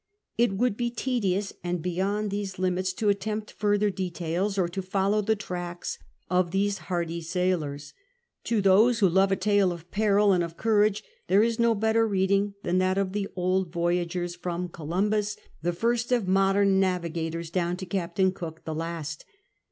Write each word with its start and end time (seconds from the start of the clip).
It 0.35 0.53
would 0.53 0.77
be 0.77 0.89
tedious 0.89 1.53
and 1.63 1.79
beyond 1.79 2.31
these 2.31 2.57
limits 2.57 2.91
to 2.93 3.09
attempt 3.09 3.51
further 3.51 3.91
details 3.91 4.57
or 4.57 4.67
to 4.67 4.81
follow 4.81 5.21
the 5.21 5.35
tracks 5.35 5.99
of 6.27 6.49
these 6.49 6.79
hardy 6.89 7.21
sailors. 7.21 7.93
To 8.45 8.61
those 8.63 8.97
who 8.97 9.07
love 9.07 9.31
a 9.31 9.35
tale 9.35 9.71
of 9.71 9.91
peril 9.91 10.31
and 10.33 10.43
of 10.43 10.57
courage, 10.57 11.03
there 11.27 11.43
is 11.43 11.59
no 11.59 11.75
better 11.75 12.07
reading 12.07 12.55
than 12.63 12.79
that 12.79 12.97
of 12.97 13.13
the 13.13 13.27
old 13.35 13.71
voyagers 13.71 14.33
from 14.35 14.69
Columbus, 14.69 15.35
54 15.35 15.35
CAPTAIN 15.35 15.43
COOK 15.43 15.53
CHAP. 15.53 15.61
the 15.75 15.79
first 15.79 16.11
of 16.11 16.27
modern 16.27 16.79
navigators, 16.79 17.51
down 17.51 17.77
to 17.77 17.85
Captain 17.85 18.31
Cook, 18.31 18.63
the 18.65 18.73
last. 18.73 19.23